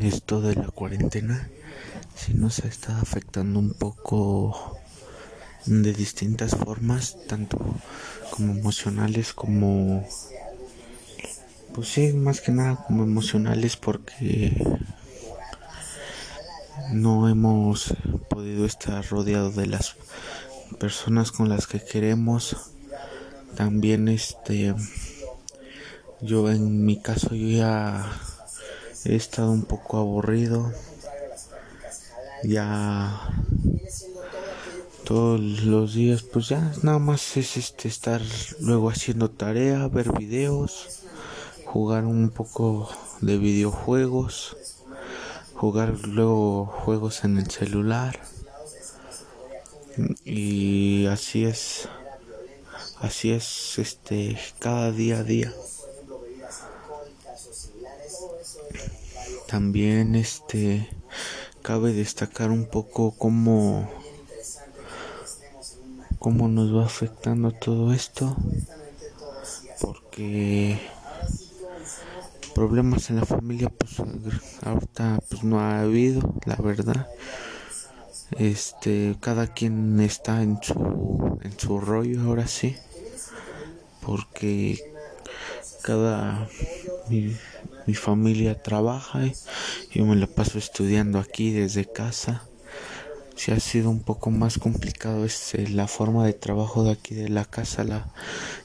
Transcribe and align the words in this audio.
esto 0.00 0.40
de 0.40 0.54
la 0.54 0.68
cuarentena 0.68 1.48
sí 2.14 2.34
nos 2.34 2.60
ha 2.60 2.68
estado 2.68 3.00
afectando 3.00 3.58
un 3.58 3.74
poco 3.74 4.78
de 5.66 5.92
distintas 5.92 6.54
formas, 6.54 7.16
tanto 7.26 7.58
como 8.30 8.52
emocionales 8.52 9.32
como 9.32 10.06
pues 11.74 11.88
sí, 11.88 12.12
más 12.14 12.40
que 12.40 12.52
nada 12.52 12.76
como 12.86 13.02
emocionales 13.02 13.76
porque 13.76 14.78
no 16.92 17.28
hemos 17.28 17.94
podido 18.30 18.64
estar 18.64 19.04
rodeados 19.06 19.56
de 19.56 19.66
las 19.66 19.96
personas 20.78 21.32
con 21.32 21.48
las 21.48 21.66
que 21.66 21.84
queremos. 21.84 22.56
También 23.56 24.08
este 24.08 24.74
yo 26.22 26.50
en 26.50 26.84
mi 26.84 27.00
caso 27.00 27.34
yo 27.34 27.48
ya 27.48 28.10
he 29.08 29.16
estado 29.16 29.50
un 29.52 29.62
poco 29.62 29.96
aburrido. 29.98 30.72
Ya 32.44 33.30
todos 35.04 35.40
los 35.40 35.94
días 35.94 36.22
pues 36.22 36.48
ya 36.48 36.72
nada 36.82 36.98
más 36.98 37.36
es 37.36 37.56
este 37.56 37.88
estar 37.88 38.20
luego 38.60 38.90
haciendo 38.90 39.30
tarea, 39.30 39.88
ver 39.88 40.12
videos, 40.12 41.02
jugar 41.64 42.04
un 42.04 42.30
poco 42.30 42.90
de 43.20 43.38
videojuegos 43.38 44.56
jugar 45.56 45.94
luego 46.06 46.66
juegos 46.66 47.24
en 47.24 47.38
el 47.38 47.50
celular 47.50 48.20
y 50.24 51.06
así 51.06 51.46
es 51.46 51.88
así 53.00 53.32
es 53.32 53.78
este 53.78 54.38
cada 54.58 54.92
día 54.92 55.20
a 55.20 55.22
día 55.22 55.54
también 59.46 60.14
este 60.14 60.88
cabe 61.62 61.92
destacar 61.92 62.50
un 62.50 62.66
poco 62.66 63.12
cómo 63.12 63.90
cómo 66.18 66.48
nos 66.48 66.74
va 66.74 66.84
afectando 66.84 67.52
todo 67.52 67.92
esto 67.92 68.36
porque 69.80 70.80
problemas 72.54 73.10
en 73.10 73.16
la 73.16 73.26
familia 73.26 73.68
pues 73.68 74.00
ahorita 74.62 75.20
pues 75.28 75.44
no 75.44 75.60
ha 75.60 75.80
habido 75.80 76.34
la 76.44 76.56
verdad. 76.56 77.06
Este 78.38 79.16
cada 79.20 79.46
quien 79.46 80.00
está 80.00 80.42
en 80.42 80.58
su 80.62 81.38
en 81.42 81.58
su 81.58 81.78
rollo 81.78 82.22
ahora 82.22 82.48
sí 82.48 82.76
porque 84.00 84.80
cada 85.82 86.48
mi 87.86 87.94
familia 87.94 88.60
trabaja 88.60 89.26
y 89.26 89.34
yo 89.94 90.04
me 90.04 90.16
la 90.16 90.26
paso 90.26 90.58
estudiando 90.58 91.18
aquí 91.18 91.52
desde 91.52 91.84
casa. 91.84 92.42
Si 93.36 93.52
ha 93.52 93.60
sido 93.60 93.90
un 93.90 94.00
poco 94.00 94.30
más 94.30 94.58
complicado 94.58 95.24
este, 95.24 95.68
la 95.68 95.86
forma 95.86 96.24
de 96.24 96.32
trabajo 96.32 96.84
de 96.84 96.92
aquí 96.92 97.14
de 97.14 97.28
la 97.28 97.44
casa 97.44 97.84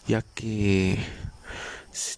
ya 0.08 0.22
que 0.33 0.97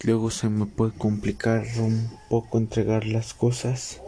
luego 0.04 0.30
se 0.30 0.48
me 0.48 0.66
puede 0.66 0.92
complicar 0.92 1.66
un 1.78 2.10
poco 2.30 2.58
entregar 2.58 3.06
las 3.06 3.34
cosas 3.34 4.00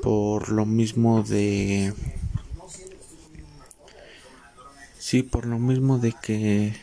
por 0.00 0.48
lo 0.48 0.64
mismo 0.64 1.22
de 1.22 1.92
sí 4.98 5.22
por 5.22 5.46
lo 5.46 5.58
mismo 5.58 5.98
de 5.98 6.12
que 6.12 6.74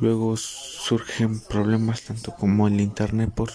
luego 0.00 0.36
surgen 0.36 1.40
problemas 1.40 2.02
tanto 2.02 2.34
como 2.34 2.68
el 2.68 2.80
internet 2.80 3.30
por 3.34 3.50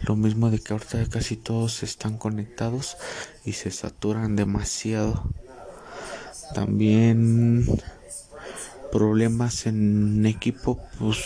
lo 0.00 0.16
mismo 0.16 0.50
de 0.50 0.58
que 0.58 0.72
ahorita 0.72 1.08
casi 1.08 1.36
todos 1.36 1.82
están 1.82 2.18
conectados 2.18 2.96
y 3.44 3.52
se 3.52 3.70
saturan 3.70 4.36
demasiado. 4.36 5.24
También 6.54 7.66
problemas 8.92 9.66
en 9.66 10.24
equipo 10.24 10.80
pues 10.98 11.18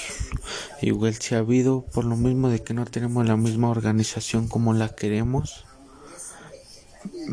igual 0.80 1.14
si 1.14 1.34
ha 1.34 1.38
habido 1.38 1.82
por 1.82 2.04
lo 2.04 2.16
mismo 2.16 2.48
de 2.48 2.62
que 2.62 2.72
no 2.72 2.86
tenemos 2.86 3.26
la 3.26 3.36
misma 3.36 3.68
organización 3.68 4.48
como 4.48 4.72
la 4.72 4.94
queremos. 4.94 5.64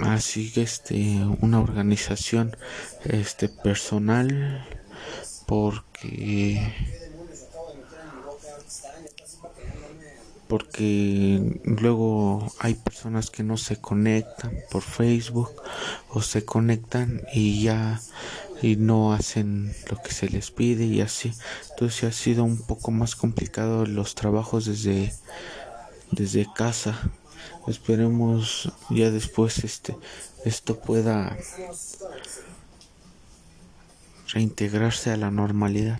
Así 0.03 0.51
que 0.51 0.61
este 0.61 1.25
una 1.41 1.59
organización 1.59 2.55
este 3.05 3.47
personal 3.49 4.65
porque 5.45 6.73
porque 10.47 11.59
luego 11.63 12.51
hay 12.59 12.75
personas 12.75 13.29
que 13.29 13.43
no 13.43 13.57
se 13.57 13.77
conectan 13.77 14.53
por 14.71 14.81
Facebook 14.81 15.51
o 16.09 16.21
se 16.21 16.45
conectan 16.45 17.21
y 17.33 17.63
ya 17.63 17.99
y 18.61 18.75
no 18.75 19.13
hacen 19.13 19.73
lo 19.89 20.01
que 20.01 20.11
se 20.11 20.29
les 20.29 20.51
pide 20.51 20.85
y 20.85 21.01
así. 21.01 21.33
Entonces 21.71 22.03
ha 22.03 22.11
sido 22.11 22.43
un 22.43 22.57
poco 22.57 22.91
más 22.91 23.15
complicado 23.15 23.85
los 23.85 24.15
trabajos 24.15 24.65
desde 24.65 25.13
desde 26.11 26.47
casa. 26.53 27.11
Esperemos 27.67 28.71
ya 28.89 29.11
después 29.11 29.63
este 29.63 29.95
esto 30.45 30.79
pueda 30.79 31.35
reintegrarse 34.33 35.11
a 35.11 35.17
la 35.17 35.31
normalidad. 35.31 35.99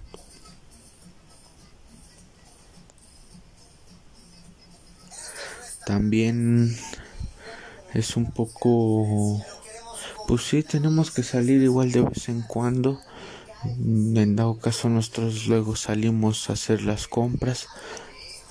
También 5.96 6.76
es 7.94 8.18
un 8.18 8.30
poco 8.30 9.42
pues 10.28 10.42
sí 10.42 10.62
tenemos 10.62 11.10
que 11.10 11.24
salir 11.24 11.62
igual 11.62 11.94
de 11.94 12.02
vez 12.02 12.28
en 12.28 12.42
cuando. 12.42 13.00
En 13.64 14.36
dado 14.36 14.60
caso 14.60 14.90
nosotros 14.90 15.48
luego 15.48 15.78
salimos 15.78 16.50
a 16.50 16.54
hacer 16.54 16.82
las 16.82 17.08
compras 17.08 17.68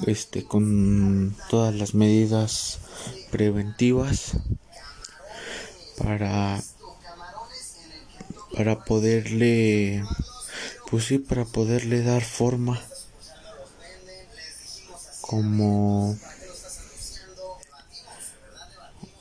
este 0.07 0.45
con 0.45 1.37
todas 1.51 1.75
las 1.75 1.93
medidas 1.93 2.79
preventivas 3.31 4.39
para 5.99 6.63
para 8.55 8.87
poderle 8.87 10.03
pues 10.91 11.05
sí 11.05 11.19
para 11.19 11.45
poderle 11.45 12.03
dar 12.03 12.25
forma 12.25 12.81
como 15.21 16.17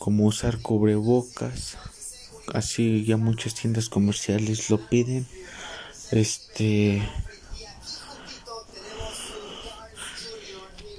como 0.03 0.25
usar 0.25 0.59
cubrebocas. 0.59 1.78
Así 2.53 3.06
ya 3.06 3.16
muchas 3.16 3.56
tiendas 3.56 3.88
comerciales 3.88 4.69
lo 4.69 4.78
piden. 4.90 5.25
Este 6.12 7.02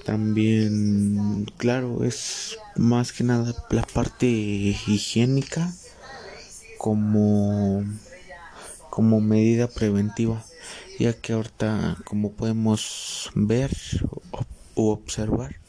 también 0.06 1.44
claro 1.58 2.02
es 2.02 2.56
más 2.76 3.12
que 3.12 3.24
nada 3.24 3.54
la 3.68 3.82
parte 3.82 4.26
higiénica 4.26 5.70
como 6.78 7.84
como 8.88 9.20
medida 9.20 9.68
preventiva 9.68 10.44
ya 10.98 11.12
que 11.12 11.32
ahorita 11.32 11.96
como 12.04 12.32
podemos 12.32 13.30
ver 13.34 13.70
o 14.74 14.92
observar 14.92 15.63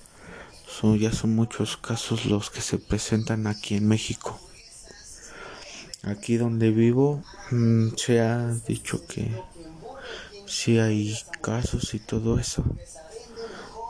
son 0.79 0.97
ya 0.99 1.11
son 1.11 1.35
muchos 1.35 1.77
casos 1.77 2.25
los 2.25 2.49
que 2.49 2.61
se 2.61 2.77
presentan 2.77 3.47
aquí 3.47 3.75
en 3.75 3.87
México 3.87 4.39
Aquí 6.05 6.37
donde 6.37 6.69
vivo 6.69 7.23
mm, 7.49 7.95
se 7.97 8.21
ha 8.21 8.53
dicho 8.67 9.07
que 9.07 9.31
sí 10.45 10.77
hay 10.77 11.17
casos 11.41 11.95
y 11.95 11.99
todo 11.99 12.37
eso. 12.37 12.63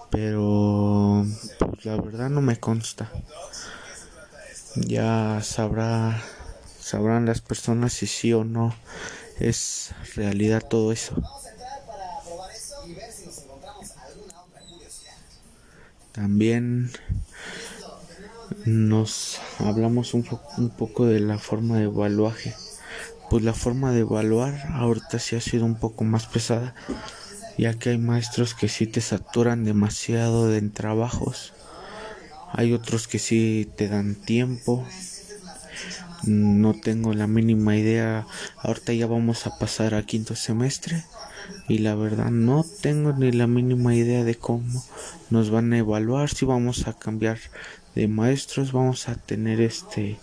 Pero 0.10 1.26
pues 1.60 1.86
la 1.86 1.98
verdad 1.98 2.30
no 2.30 2.42
me 2.42 2.58
consta. 2.58 3.12
Ya 4.76 5.42
sabrá 5.44 6.24
sabrán 6.80 7.26
las 7.26 7.42
personas 7.42 7.92
si 7.92 8.08
sí 8.08 8.32
o 8.32 8.46
no 8.46 8.74
es 9.40 9.94
realidad 10.16 10.64
todo 10.66 10.94
eso. 10.94 11.16
También 16.16 16.92
nos 18.64 19.42
hablamos 19.60 20.14
un, 20.14 20.26
un, 20.58 20.70
poco 20.70 21.06
de 21.06 21.20
la 21.20 21.38
forma 21.38 21.78
de 21.78 21.84
evaluaje. 21.84 22.56
Pues 23.30 23.44
la 23.44 23.54
forma 23.54 23.92
de 23.92 24.00
evaluar 24.00 24.56
ahorita 24.72 25.20
sí 25.20 25.36
ha 25.36 25.42
sido 25.42 25.66
un 25.66 25.76
poco 25.76 26.06
más 26.06 26.26
pesada, 26.26 26.74
ya 27.58 27.74
que 27.74 27.90
hay 27.90 27.98
maestros 27.98 28.54
que 28.54 28.70
sí 28.70 28.88
te 28.88 29.02
saturan 29.02 29.66
demasiado 29.66 30.56
en 30.56 30.72
trabajos. 30.72 31.52
Hay 32.54 32.72
otros 32.72 33.10
que 33.10 33.20
sí 33.20 33.70
te 33.76 33.90
dan 33.90 34.16
tiempo. 34.16 34.88
No 36.24 36.74
tengo 36.74 37.14
la 37.14 37.28
mínima 37.28 37.78
idea. 37.78 38.26
Ahorita 38.58 38.94
ya 38.94 39.08
vamos 39.08 39.46
a 39.48 39.58
pasar 39.60 39.94
a 39.94 40.04
quinto 40.04 40.36
semestre. 40.36 41.04
y 41.68 41.80
la 41.80 41.96
verdad 41.96 42.32
no 42.32 42.66
tengo 42.82 43.14
ni 43.14 43.32
la 43.32 43.48
mínima 43.48 43.96
idea 43.96 44.24
de 44.24 44.36
cómo 44.36 44.84
nos 45.30 45.50
van 45.50 45.74
a 45.74 45.78
evaluar 45.78 46.30
si 46.30 46.46
vamos 46.46 46.88
a 46.88 46.94
cambiar 46.94 47.40
de 47.96 48.08
maestros 48.08 48.72
vamos 48.72 49.10
a 49.10 49.16
tener 49.16 49.62
este 49.62 50.18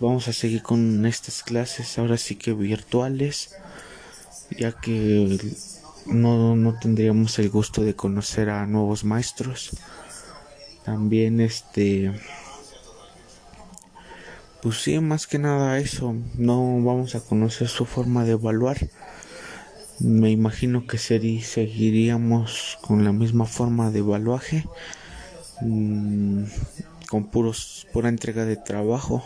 vamos 0.00 0.28
a 0.28 0.32
seguir 0.32 0.62
con 0.62 1.06
estas 1.06 1.42
clases 1.42 1.98
ahora 1.98 2.18
sí 2.18 2.36
que 2.36 2.52
virtuales 2.52 3.54
ya 4.50 4.72
que 4.72 5.38
no, 6.06 6.56
no 6.56 6.78
tendríamos 6.78 7.38
el 7.38 7.48
gusto 7.48 7.82
de 7.82 7.94
conocer 7.94 8.50
a 8.50 8.66
nuevos 8.66 9.04
maestros 9.04 9.70
también 10.84 11.40
este 11.40 12.12
pues 14.62 14.80
sí 14.80 15.00
más 15.00 15.26
que 15.26 15.40
nada 15.40 15.78
eso 15.78 16.14
no 16.36 16.80
vamos 16.84 17.16
a 17.16 17.20
conocer 17.20 17.66
su 17.66 17.84
forma 17.84 18.24
de 18.24 18.32
evaluar. 18.32 18.78
Me 19.98 20.30
imagino 20.30 20.86
que 20.86 20.98
seguiríamos 20.98 22.78
con 22.80 23.04
la 23.04 23.12
misma 23.12 23.46
forma 23.46 23.90
de 23.90 23.98
evaluaje 23.98 24.64
mm, 25.60 26.44
con 27.08 27.24
puros 27.24 27.88
pura 27.92 28.08
entrega 28.08 28.44
de 28.44 28.56
trabajo 28.56 29.24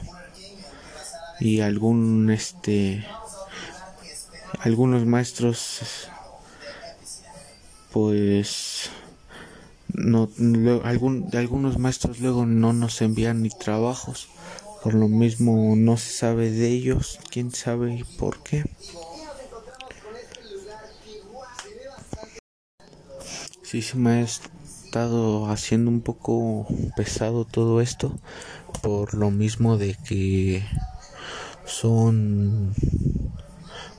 y 1.39 1.61
algún 1.61 2.31
este 2.31 3.07
algunos 4.61 5.05
maestros 5.05 6.09
pues 7.93 8.91
no 9.89 10.31
algún, 10.85 11.29
algunos 11.35 11.79
maestros 11.79 12.21
luego 12.21 12.47
no 12.47 12.73
nos 12.73 13.03
envían 13.03 13.43
ni 13.43 13.51
trabajos 13.51 14.29
por 14.83 14.95
lo 14.95 15.09
mismo 15.09 15.75
no 15.77 15.97
se 15.97 16.11
sabe 16.11 16.51
de 16.51 16.69
ellos 16.69 17.19
quién 17.31 17.51
sabe 17.51 18.05
por 18.19 18.43
qué. 18.43 18.65
Sí 23.63 23.83
se 23.83 23.97
me 23.97 24.11
ha 24.11 24.21
estado 24.21 25.51
haciendo 25.51 25.91
un 25.91 26.01
poco 26.01 26.67
pesado 26.97 27.45
todo 27.45 27.81
esto 27.81 28.17
por 28.83 29.15
lo 29.15 29.31
mismo 29.31 29.77
de 29.77 29.95
que 29.95 30.65
son 31.65 32.75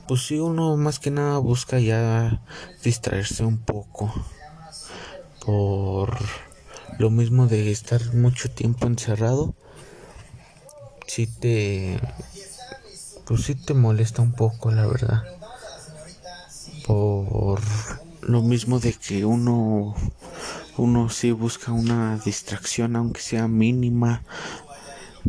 pues 0.06 0.26
si 0.26 0.38
uno 0.38 0.76
más 0.78 0.98
que 0.98 1.10
nada 1.10 1.38
busca 1.38 1.78
ya 1.78 2.40
distraerse 2.82 3.44
un 3.44 3.58
poco 3.58 4.12
por 5.44 6.16
lo 6.98 7.10
mismo 7.10 7.46
de 7.46 7.70
estar 7.70 8.14
mucho 8.14 8.50
tiempo 8.50 8.86
encerrado 8.86 9.54
si 11.08 11.26
te 11.26 11.98
pues 13.26 13.42
si 13.42 13.54
te 13.54 13.74
molesta 13.74 14.22
un 14.22 14.32
poco 14.32 14.70
la 14.70 14.86
verdad. 14.86 15.24
Por 16.86 17.60
lo 18.22 18.42
mismo 18.42 18.78
de 18.78 18.92
que 18.92 19.24
uno 19.24 19.94
uno 20.76 21.08
sí 21.08 21.32
busca 21.32 21.72
una 21.72 22.18
distracción 22.18 22.94
aunque 22.94 23.20
sea 23.20 23.48
mínima. 23.48 24.22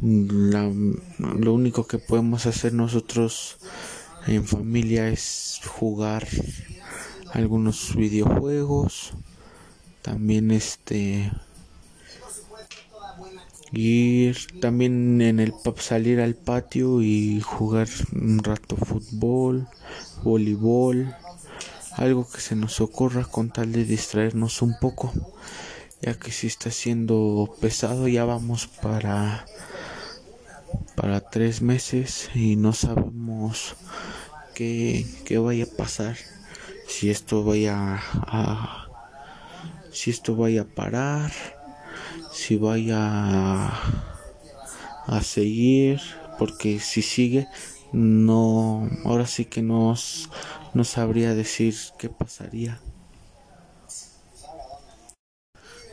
Lo 0.01 1.53
único 1.53 1.87
que 1.87 1.97
podemos 1.97 2.45
hacer 2.45 2.73
nosotros 2.73 3.57
en 4.27 4.45
familia 4.45 5.07
es 5.07 5.61
jugar 5.65 6.27
algunos 7.33 7.95
videojuegos. 7.95 9.13
También 10.01 10.51
este 10.51 11.31
ir 13.71 14.59
también 14.59 15.21
en 15.21 15.39
el 15.39 15.53
salir 15.77 16.19
al 16.19 16.35
patio 16.35 17.01
y 17.01 17.41
jugar 17.41 17.87
un 18.13 18.43
rato 18.43 18.75
fútbol 18.75 19.67
voleibol 20.23 21.15
algo 21.95 22.27
que 22.29 22.41
se 22.41 22.55
nos 22.55 22.81
ocurra 22.81 23.25
con 23.25 23.49
tal 23.49 23.71
de 23.71 23.85
distraernos 23.85 24.61
un 24.61 24.75
poco 24.79 25.13
ya 26.01 26.13
que 26.13 26.31
si 26.31 26.47
está 26.47 26.71
siendo 26.71 27.55
pesado 27.59 28.07
ya 28.07 28.25
vamos 28.25 28.67
para 28.67 29.45
para 30.95 31.21
tres 31.21 31.61
meses 31.61 32.29
y 32.35 32.55
no 32.55 32.73
sabemos 32.73 33.75
qué, 34.53 35.05
qué 35.25 35.37
vaya 35.37 35.63
a 35.63 35.77
pasar. 35.77 36.17
Si 36.87 37.09
esto 37.09 37.43
vaya 37.43 38.01
a 38.13 38.87
si 39.91 40.11
esto 40.11 40.35
vaya 40.35 40.61
a 40.61 40.65
parar 40.65 41.31
si 42.49 42.57
vaya 42.57 43.67
a, 45.05 45.21
seguir 45.21 46.01
porque 46.39 46.79
si 46.79 47.03
sigue 47.03 47.47
no 47.93 48.89
ahora 49.05 49.27
sí 49.27 49.45
que 49.45 49.61
nos 49.61 50.31
no 50.73 50.83
sabría 50.83 51.35
decir 51.35 51.75
qué 51.99 52.09
pasaría 52.09 52.79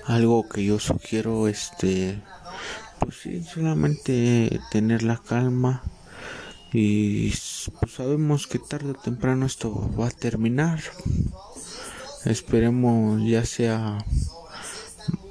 algo 0.06 0.48
que 0.48 0.64
yo 0.64 0.78
sugiero 0.78 1.46
este 1.46 2.22
pues 3.00 3.16
sí, 3.22 3.44
solamente 3.44 4.58
tener 4.70 5.02
la 5.02 5.18
calma 5.18 5.82
y 6.72 7.32
pues 7.80 7.92
sabemos 7.92 8.46
que 8.46 8.58
tarde 8.58 8.92
o 8.92 8.94
temprano 8.94 9.44
esto 9.44 9.90
va 9.98 10.08
a 10.08 10.10
terminar. 10.10 10.80
Esperemos 12.24 13.22
ya 13.24 13.44
sea 13.44 13.98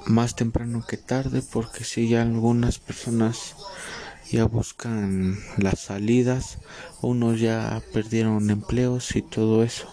más 0.06 0.34
temprano 0.34 0.84
que 0.86 0.96
tarde 0.96 1.42
porque 1.42 1.84
si 1.84 2.08
ya 2.08 2.22
algunas 2.22 2.78
personas 2.78 3.56
ya 4.30 4.44
buscan 4.44 5.38
las 5.56 5.80
salidas, 5.80 6.58
unos 7.02 7.40
ya 7.40 7.82
perdieron 7.92 8.50
empleos 8.50 9.14
y 9.16 9.22
todo 9.22 9.62
eso. 9.62 9.88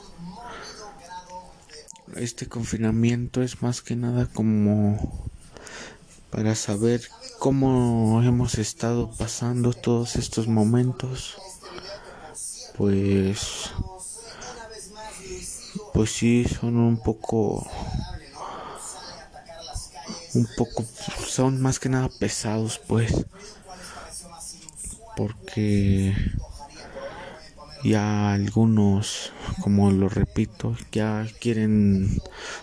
Este 2.16 2.48
confinamiento 2.48 3.42
es 3.42 3.62
más 3.62 3.82
que 3.82 3.96
nada 3.96 4.28
como 4.28 5.30
para 6.30 6.56
saber 6.56 7.02
cómo 7.40 8.22
hemos 8.24 8.58
estado 8.58 9.12
pasando 9.18 9.74
todos 9.74 10.16
estos 10.16 10.48
momentos 10.48 11.38
pues 12.78 13.72
pues 15.94 16.12
sí 16.12 16.46
son 16.46 16.78
un 16.78 16.98
poco 16.98 17.68
un 20.34 20.48
poco 20.58 20.84
son 21.28 21.62
más 21.62 21.80
que 21.80 21.90
nada 21.90 22.10
pesados 22.10 22.80
pues 22.88 23.26
porque 25.16 26.14
ya 27.84 28.34
algunos, 28.34 29.34
como 29.62 29.92
lo 29.92 30.08
repito, 30.08 30.76
ya 30.92 31.28
quieren 31.42 32.22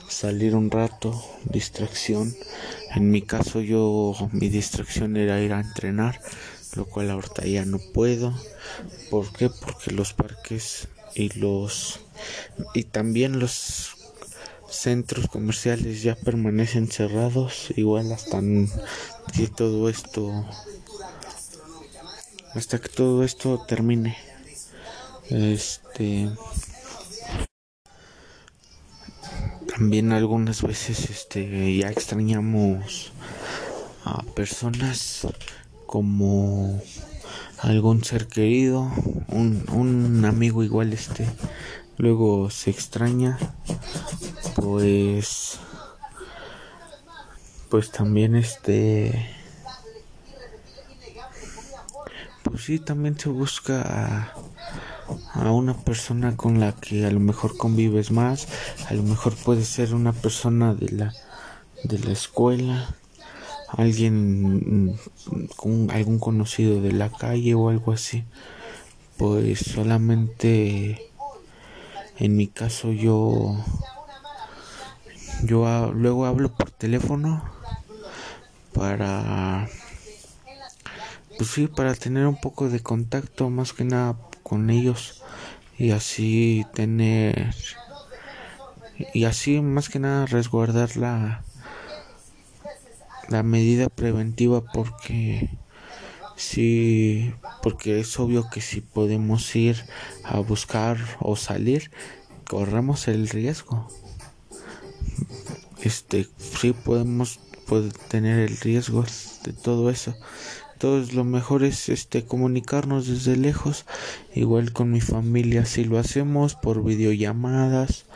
salir 0.09 0.57
un 0.57 0.71
rato, 0.71 1.23
distracción. 1.45 2.35
En 2.95 3.11
mi 3.11 3.21
caso 3.21 3.61
yo, 3.61 4.15
mi 4.33 4.49
distracción 4.49 5.17
era 5.17 5.41
ir 5.41 5.53
a 5.53 5.61
entrenar, 5.61 6.21
lo 6.75 6.87
cual 6.87 7.11
ahorita 7.11 7.45
ya 7.45 7.67
no 7.67 7.79
puedo. 7.79 8.33
¿Por 9.11 9.31
qué? 9.33 9.51
Porque 9.51 9.91
los 9.91 10.15
parques 10.15 10.89
y 11.15 11.39
los 11.39 12.01
y 12.75 12.85
también 12.85 13.39
los 13.39 13.97
centros 14.71 15.27
comerciales 15.27 16.03
ya 16.03 16.15
permanecen 16.15 16.89
cerrados, 16.89 17.73
igual 17.77 18.13
hasta 18.13 18.41
que 19.33 19.49
todo 19.49 19.89
esto 19.89 20.47
hasta 22.55 22.79
que 22.81 22.89
todo 22.89 23.23
esto 23.25 23.65
termine. 23.67 24.17
Este 25.29 26.29
también 29.69 30.13
algunas 30.13 30.63
veces 30.63 31.11
este 31.11 31.77
ya 31.77 31.91
extrañamos 31.91 33.13
a 34.05 34.23
personas 34.35 35.27
como 35.87 36.83
algún 37.59 38.05
ser 38.05 38.27
querido, 38.27 38.91
un, 39.29 39.65
un 39.73 40.25
amigo 40.25 40.65
igual 40.65 40.93
este 40.93 41.27
luego 42.01 42.51
se 42.51 42.71
extraña 42.71 43.39
pues 44.57 45.59
pues 47.69 47.91
también 47.91 48.35
este 48.35 49.29
pues 52.43 52.65
sí 52.65 52.79
también 52.79 53.19
se 53.19 53.29
busca 53.29 53.83
a 53.83 54.35
a 55.35 55.51
una 55.51 55.75
persona 55.75 56.37
con 56.37 56.61
la 56.61 56.73
que 56.73 57.05
a 57.07 57.11
lo 57.11 57.21
mejor 57.21 57.57
convives 57.57 58.11
más, 58.11 58.49
a 58.89 58.95
lo 58.95 59.03
mejor 59.03 59.35
puede 59.35 59.65
ser 59.65 59.95
una 59.95 60.13
persona 60.13 60.75
de 60.75 60.91
la 60.91 61.15
de 61.85 61.99
la 61.99 62.13
escuela, 62.13 62.95
alguien 63.69 64.99
con 65.57 65.91
algún 65.91 66.19
conocido 66.19 66.81
de 66.81 66.93
la 66.93 67.11
calle 67.11 67.55
o 67.55 67.69
algo 67.71 67.93
así. 67.93 68.25
Pues 69.17 69.61
solamente 69.61 71.10
en 72.21 72.37
mi 72.37 72.49
caso 72.49 72.93
yo 72.93 73.57
yo 75.43 75.93
luego 75.95 76.27
hablo 76.27 76.51
por 76.51 76.71
teléfono 76.71 77.43
para 78.75 79.69
pues 81.39 81.51
sí, 81.51 81.67
para 81.69 81.95
tener 81.95 82.27
un 82.27 82.37
poco 82.37 82.69
de 82.69 82.81
contacto 82.81 83.49
más 83.49 83.73
que 83.73 83.85
nada 83.85 84.15
con 84.43 84.69
ellos 84.69 85.15
y 85.79 85.93
así 85.93 86.67
tener 86.75 87.55
y 89.15 89.25
así 89.25 89.63
más 89.63 89.89
que 89.89 89.99
nada 89.99 90.27
resguardar 90.27 90.99
la 90.99 91.43
la 93.31 93.43
medida 93.43 93.89
preventiva 93.89 94.61
porque 94.61 95.49
si 96.41 97.35
porque 97.63 98.01
es 98.01 98.19
obvio 98.19 98.49
que 98.51 98.61
si 98.61 98.81
podemos 98.81 99.55
ir 99.55 99.77
a 100.25 100.39
buscar 100.41 100.99
o 101.21 101.37
salir 101.37 101.91
corremos 102.49 103.09
el 103.09 103.29
riesgo. 103.29 103.89
Este 105.83 106.27
sí 106.39 106.73
podemos 106.73 107.39
tener 108.09 108.41
el 108.41 108.57
riesgo 108.57 109.05
de 109.45 109.53
todo 109.53 109.91
eso. 109.91 110.17
Entonces 110.73 111.15
lo 111.15 111.25
mejor 111.25 111.63
es 111.63 111.89
este 111.89 112.25
comunicarnos 112.25 113.07
desde 113.07 113.37
lejos. 113.37 113.85
Igual 114.35 114.73
con 114.73 114.91
mi 114.91 115.01
familia 115.01 115.67
si 115.67 115.85
lo 115.85 115.99
hacemos 115.99 116.55
por 116.55 116.83
videollamadas 116.83 118.07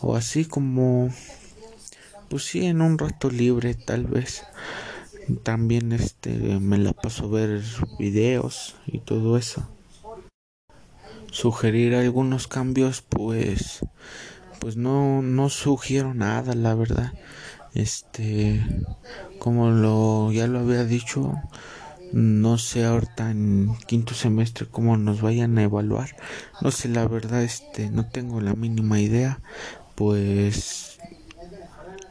o 0.00 0.14
así 0.14 0.44
como 0.44 1.10
pues 2.28 2.44
sí 2.44 2.66
en 2.66 2.82
un 2.82 2.98
rato 2.98 3.30
libre 3.30 3.74
tal 3.74 4.04
vez 4.04 4.42
también 5.42 5.92
este 5.92 6.30
me 6.60 6.78
la 6.78 6.92
paso 6.92 7.24
a 7.24 7.28
ver 7.28 7.62
videos 7.98 8.76
y 8.86 8.98
todo 8.98 9.36
eso. 9.36 9.68
Sugerir 11.30 11.94
algunos 11.94 12.46
cambios 12.46 13.02
pues 13.02 13.80
pues 14.60 14.76
no 14.76 15.22
no 15.22 15.48
sugiero 15.48 16.14
nada 16.14 16.54
la 16.54 16.74
verdad. 16.74 17.12
Este 17.74 18.60
como 19.38 19.70
lo 19.70 20.30
ya 20.32 20.46
lo 20.46 20.60
había 20.60 20.84
dicho 20.84 21.34
no 22.12 22.58
sé 22.58 22.84
ahorita 22.84 23.30
en 23.30 23.74
quinto 23.86 24.14
semestre 24.14 24.66
cómo 24.70 24.96
nos 24.98 25.22
vayan 25.22 25.56
a 25.58 25.62
evaluar. 25.62 26.16
No 26.60 26.70
sé 26.70 26.88
la 26.88 27.06
verdad 27.08 27.42
este 27.42 27.90
no 27.90 28.06
tengo 28.06 28.40
la 28.40 28.54
mínima 28.54 29.00
idea. 29.00 29.40
Pues 29.94 30.98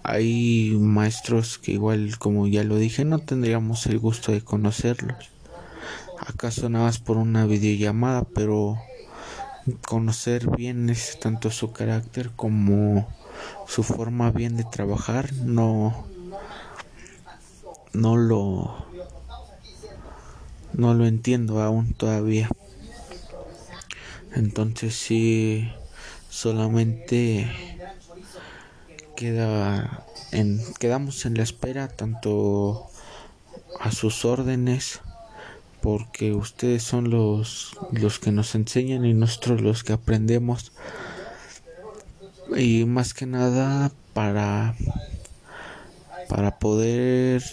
hay 0.03 0.75
maestros 0.79 1.58
que 1.58 1.74
igual 1.74 2.17
como 2.17 2.48
ya 2.48 2.63
lo 2.63 2.77
dije 2.77 3.05
no 3.05 3.20
tendríamos 3.20 3.86
el 3.86 4.00
gusto 4.00 4.31
de 4.31 4.41
conocerlos. 4.41 5.29
Acaso 6.20 6.70
nada 6.70 6.86
más 6.86 7.00
por 7.00 7.17
una 7.17 7.46
videollamada 7.46 8.24
pero 8.24 8.77
conocer 9.88 10.50
bien 10.55 10.89
es 10.89 11.20
tanto 11.20 11.51
su 11.51 11.72
carácter 11.72 12.31
como 12.36 13.08
su 13.67 13.84
forma 13.84 14.31
bien 14.31 14.58
de 14.58 14.63
trabajar 14.63 15.34
no 15.34 16.05
no 17.93 18.17
lo 18.17 18.86
no 20.74 20.93
lo 20.93 21.05
entiendo 21.05 21.62
aún 21.62 21.93
todavía. 21.93 22.50
Entonces 24.34 24.96
sí 24.96 25.70
solamente 26.29 27.71
queda 29.15 30.06
en, 30.32 30.62
quedamos 30.80 31.25
en 31.25 31.36
la 31.36 31.44
espera 31.44 31.88
tanto 31.88 32.88
a 33.80 33.91
sus 33.91 34.25
órdenes 34.25 35.01
porque 35.82 36.34
ustedes 36.34 36.84
son 36.84 37.10
los, 37.10 37.77
los 37.91 38.20
que 38.20 38.32
nos 38.32 38.53
enseñan 38.56 39.06
y 39.06 39.13
nosotros 39.13 39.62
los 39.62 39.84
que 39.84 39.94
aprendemos. 39.94 40.72
Y 42.56 42.86
más 42.86 43.13
que 43.13 43.25
nada 43.25 43.91
para 44.13 44.75
para 46.27 46.60
poder 46.60 47.44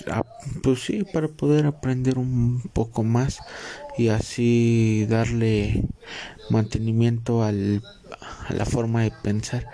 pues 0.62 0.84
sí 0.84 1.02
para 1.12 1.26
poder 1.26 1.66
aprender 1.66 2.16
un 2.16 2.60
poco 2.72 3.02
más 3.02 3.40
y 3.96 4.08
así 4.08 5.04
darle 5.08 5.84
mantenimiento 6.48 7.42
al, 7.42 7.82
a 8.48 8.52
la 8.52 8.64
forma 8.64 9.02
de 9.02 9.10
pensar 9.10 9.66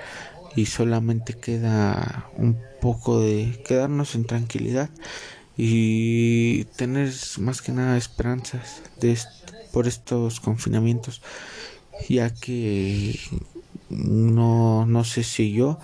y 0.56 0.66
solamente 0.66 1.34
queda 1.34 2.28
un 2.36 2.56
poco 2.80 3.20
de 3.20 3.62
quedarnos 3.66 4.14
en 4.14 4.24
tranquilidad 4.24 4.90
y 5.56 6.64
tener 6.76 7.12
más 7.38 7.62
que 7.62 7.72
nada 7.72 7.96
esperanzas 7.96 8.82
de 9.00 9.18
por 9.72 9.86
estos 9.88 10.40
confinamientos 10.40 11.22
ya 12.08 12.30
que 12.30 13.18
no 13.88 14.86
no 14.86 15.04
sé 15.04 15.22
si 15.22 15.52
yo 15.52 15.78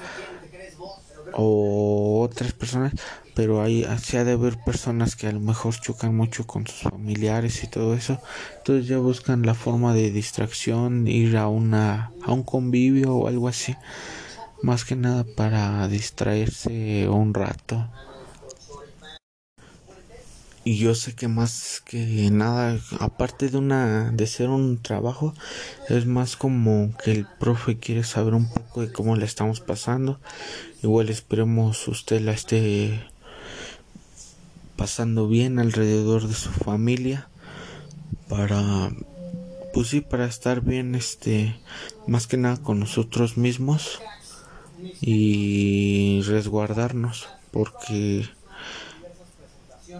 o 1.32 2.22
otras 2.22 2.52
personas 2.52 2.92
pero 3.34 3.62
hay 3.62 3.86
se 4.02 4.18
ha 4.18 4.24
de 4.24 4.32
haber 4.32 4.58
personas 4.58 5.16
que 5.16 5.26
a 5.28 5.32
lo 5.32 5.40
mejor 5.40 5.74
chocan 5.80 6.14
mucho 6.16 6.46
con 6.46 6.66
sus 6.66 6.80
familiares 6.80 7.62
y 7.64 7.68
todo 7.68 7.94
eso. 7.94 8.20
Entonces 8.58 8.86
ya 8.88 8.98
buscan 8.98 9.46
la 9.46 9.54
forma 9.54 9.94
de 9.94 10.10
distracción 10.10 11.06
ir 11.06 11.36
a 11.36 11.48
una 11.48 12.12
a 12.22 12.32
un 12.32 12.42
convivio 12.42 13.14
o 13.14 13.28
algo 13.28 13.48
así 13.48 13.76
más 14.62 14.84
que 14.84 14.96
nada 14.96 15.24
para 15.24 15.86
distraerse 15.88 17.08
un 17.08 17.34
rato. 17.34 17.88
Y 20.62 20.76
yo 20.76 20.94
sé 20.94 21.14
que 21.14 21.26
más 21.26 21.82
que 21.86 22.30
nada, 22.30 22.78
aparte 22.98 23.48
de 23.48 23.56
una 23.56 24.10
de 24.12 24.26
ser 24.26 24.50
un 24.50 24.80
trabajo, 24.82 25.34
es 25.88 26.04
más 26.04 26.36
como 26.36 26.94
que 27.02 27.12
el 27.12 27.26
profe 27.26 27.78
quiere 27.78 28.04
saber 28.04 28.34
un 28.34 28.48
poco 28.52 28.82
de 28.82 28.92
cómo 28.92 29.16
le 29.16 29.24
estamos 29.24 29.60
pasando. 29.60 30.20
Igual 30.82 31.08
esperemos 31.08 31.88
usted 31.88 32.20
la 32.20 32.32
esté 32.32 33.02
pasando 34.76 35.28
bien 35.28 35.58
alrededor 35.58 36.28
de 36.28 36.34
su 36.34 36.50
familia 36.50 37.28
para 38.28 38.90
pues 39.74 39.88
sí 39.88 40.00
para 40.00 40.24
estar 40.24 40.62
bien 40.62 40.94
este 40.94 41.60
más 42.06 42.26
que 42.26 42.38
nada 42.38 42.56
con 42.56 42.80
nosotros 42.80 43.36
mismos 43.36 44.00
y 45.00 46.22
resguardarnos 46.22 47.28
porque 47.50 48.28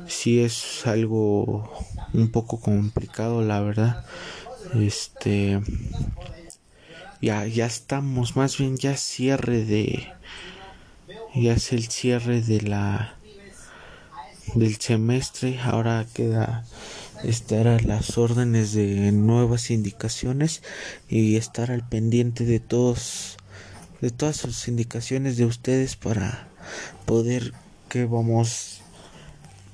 si 0.06 0.40
es 0.40 0.86
algo 0.86 1.70
un 2.12 2.30
poco 2.30 2.60
complicado 2.60 3.42
la 3.42 3.60
verdad. 3.60 4.04
Este 4.74 5.60
ya 7.20 7.46
ya 7.46 7.66
estamos 7.66 8.36
más 8.36 8.56
bien 8.56 8.76
ya 8.76 8.96
cierre 8.96 9.64
de 9.64 10.06
ya 11.34 11.54
es 11.54 11.72
el 11.72 11.88
cierre 11.88 12.40
de 12.40 12.60
la 12.60 13.16
del 14.54 14.76
semestre. 14.76 15.58
Ahora 15.60 16.06
queda 16.12 16.64
estar 17.24 17.68
a 17.68 17.80
las 17.80 18.16
órdenes 18.16 18.72
de 18.72 19.12
nuevas 19.12 19.70
indicaciones 19.70 20.62
y 21.08 21.36
estar 21.36 21.70
al 21.70 21.86
pendiente 21.86 22.44
de 22.44 22.60
todos 22.60 23.36
de 24.00 24.10
todas 24.10 24.36
sus 24.36 24.68
indicaciones 24.68 25.36
de 25.36 25.44
ustedes 25.44 25.96
para 25.96 26.48
poder 27.06 27.52
que 27.88 28.04
vamos 28.04 28.80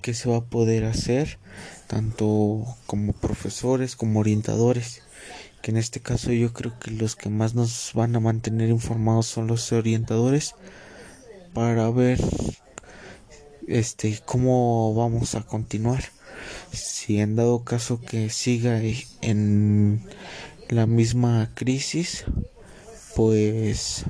que 0.03 0.15
se 0.15 0.29
va 0.29 0.39
a 0.39 0.45
poder 0.45 0.85
hacer 0.85 1.39
tanto 1.87 2.65
como 2.87 3.13
profesores 3.13 3.97
como 3.97 4.21
orientadores 4.21 5.03
que 5.63 5.71
en 5.71 5.77
este 5.77 6.01
caso 6.01 6.33
yo 6.33 6.53
creo 6.53 6.79
que 6.79 6.91
los 6.91 7.17
que 7.17 7.29
más 7.29 7.55
nos 7.55 7.91
van 7.95 8.15
a 8.15 8.21
mantener 8.21 8.69
informados 8.69 9.27
son 9.27 9.49
los 9.49 9.73
orientadores 9.73 10.55
para 11.53 11.91
ver 11.91 12.21
este 13.67 14.21
cómo 14.25 14.95
vamos 14.95 15.35
a 15.35 15.43
continuar. 15.43 16.05
Si 16.73 17.19
en 17.19 17.35
dado 17.35 17.65
caso 17.65 18.01
que 18.01 18.31
siga 18.31 18.81
en 19.23 20.03
la 20.69 20.87
misma 20.87 21.51
crisis 21.55 22.25
pues 23.17 24.05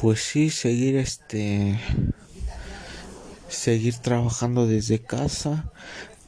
pues 0.00 0.20
sí 0.20 0.50
seguir 0.50 0.96
este 0.96 1.78
seguir 3.48 3.96
trabajando 3.98 4.66
desde 4.66 4.98
casa 4.98 5.70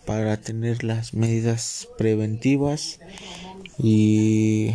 para 0.06 0.36
tener 0.36 0.84
las 0.84 1.14
medidas 1.14 1.88
preventivas 1.98 3.00
y 3.78 4.74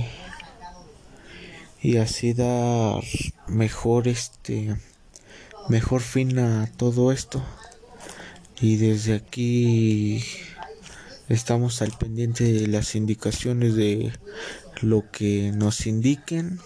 y 1.81 1.97
así 1.97 2.33
dar 2.33 3.03
mejor 3.47 4.07
este 4.07 4.75
mejor 5.69 6.01
fin 6.01 6.39
a 6.39 6.67
todo 6.77 7.11
esto. 7.11 7.43
Y 8.61 8.77
desde 8.77 9.15
aquí 9.15 10.23
estamos 11.29 11.81
al 11.81 11.91
pendiente 11.91 12.43
de 12.51 12.67
las 12.67 12.95
indicaciones 12.95 13.75
de 13.75 14.11
lo 14.81 15.09
que 15.11 15.51
nos 15.53 15.87
indiquen 15.87 16.59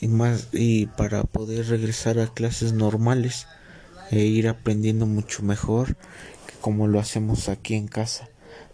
y 0.00 0.08
más 0.08 0.48
y 0.52 0.86
para 0.86 1.24
poder 1.24 1.68
regresar 1.68 2.18
a 2.18 2.26
clases 2.26 2.72
normales 2.72 3.46
e 4.10 4.24
ir 4.24 4.48
aprendiendo 4.48 5.06
mucho 5.06 5.42
mejor 5.42 5.96
que 6.46 6.54
como 6.60 6.86
lo 6.86 7.00
hacemos 7.00 7.48
aquí 7.48 7.74
en 7.74 7.88
casa. 7.88 8.28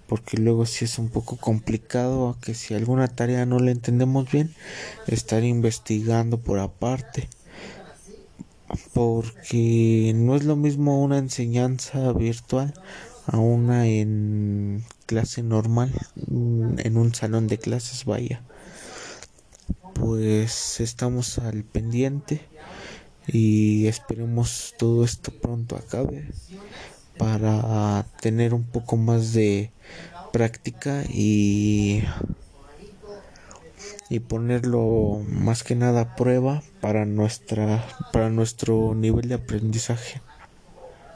Porque 0.07 0.37
luego 0.37 0.67
si 0.67 0.85
es 0.85 0.99
un 0.99 1.09
poco 1.09 1.37
complicado 1.37 2.37
que 2.43 2.55
si 2.55 2.75
alguna 2.75 3.09
tarea 3.09 3.47
no 3.47 3.59
la 3.59 3.71
entendemos 3.71 4.31
bien 4.31 4.55
estar 5.07 5.43
investigando 5.43 6.39
por 6.39 6.59
aparte. 6.59 7.29
Porque 8.93 10.13
no 10.15 10.35
es 10.35 10.45
lo 10.45 10.57
mismo 10.57 11.03
una 11.03 11.19
enseñanza 11.19 12.13
virtual 12.13 12.75
a 13.27 13.39
una 13.39 13.87
en 13.87 14.85
clase 15.07 15.43
normal, 15.43 15.93
mm, 16.29 16.79
en 16.79 16.97
un 16.97 17.15
salón 17.15 17.47
de 17.49 17.59
clases, 17.59 18.05
vaya. 18.05 18.43
Pues 19.95 20.81
estamos 20.81 21.39
al 21.39 21.65
pendiente 21.65 22.41
y 23.27 23.87
esperemos 23.87 24.75
todo 24.79 25.05
esto 25.05 25.33
pronto 25.33 25.77
acabe 25.77 26.27
para 27.19 28.05
tener 28.21 28.55
un 28.55 28.65
poco 28.65 28.97
más 28.97 29.33
de 29.33 29.71
práctica 30.33 31.05
y 31.09 32.03
y 34.09 34.21
ponerlo 34.21 35.23
más 35.27 35.63
que 35.63 35.75
nada 35.75 36.01
a 36.03 36.17
prueba 36.17 36.63
para 36.81 37.07
nuestra 37.07 37.87
para 38.13 38.29
nuestro 38.29 38.95
nivel 38.95 39.29
de 39.29 39.37
aprendizaje. 39.37 40.21